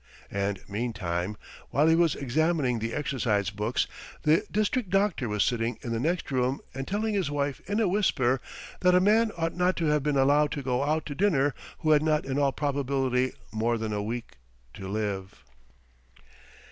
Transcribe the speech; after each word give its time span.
And 0.31 0.59
meantime, 0.67 1.37
while 1.69 1.85
he 1.85 1.93
was 1.95 2.15
examining 2.15 2.79
the 2.79 2.91
exercise 2.91 3.51
books, 3.51 3.85
the 4.23 4.43
district 4.49 4.89
doctor 4.89 5.29
was 5.29 5.43
sitting 5.43 5.77
in 5.83 5.91
the 5.91 5.99
next 5.99 6.31
room 6.31 6.59
and 6.73 6.87
telling 6.87 7.13
his 7.13 7.29
wife 7.29 7.61
in 7.69 7.79
a 7.79 7.87
whisper 7.87 8.41
that 8.79 8.95
a 8.95 8.99
man 8.99 9.31
ought 9.37 9.55
not 9.55 9.75
to 9.75 9.85
have 9.85 10.01
been 10.01 10.17
allowed 10.17 10.51
to 10.53 10.63
go 10.63 10.81
out 10.81 11.05
to 11.05 11.13
dinner 11.13 11.53
who 11.81 11.91
had 11.91 12.01
not 12.01 12.25
in 12.25 12.39
all 12.39 12.51
probability 12.51 13.33
more 13.51 13.77
than 13.77 13.93
a 13.93 14.01
week 14.01 14.39
to 14.73 14.87
live. 14.87 15.43